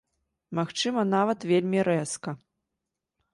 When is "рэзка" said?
1.89-2.35